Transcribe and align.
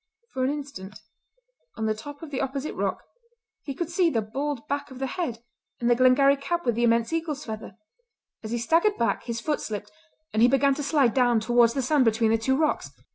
For 0.33 0.43
an 0.43 0.49
instant, 0.49 0.99
on 1.77 1.85
the 1.85 1.93
top 1.93 2.23
of 2.23 2.31
the 2.31 2.41
opposite 2.41 2.73
rock 2.73 3.03
he 3.61 3.75
could 3.75 3.91
see 3.91 4.09
the 4.09 4.23
bald 4.23 4.67
back 4.67 4.89
of 4.89 4.97
the 4.97 5.05
head 5.05 5.43
and 5.79 5.87
the 5.87 5.93
Glengarry 5.93 6.37
cap 6.37 6.65
with 6.65 6.73
the 6.73 6.83
immense 6.83 7.13
eagle's 7.13 7.45
feather. 7.45 7.77
As 8.41 8.49
he 8.49 8.57
staggered 8.57 8.97
back 8.97 9.25
his 9.25 9.39
foot 9.39 9.61
slipped, 9.61 9.91
and 10.33 10.41
he 10.41 10.47
began 10.47 10.73
to 10.73 10.81
slide 10.81 11.13
down 11.13 11.39
towards 11.39 11.75
the 11.75 11.83
sand 11.83 12.05
between 12.05 12.31
the 12.31 12.39
two 12.39 12.57
rocks. 12.57 12.89